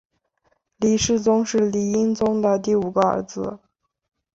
[0.77, 3.59] 黎世宗是黎英宗的第五个儿子。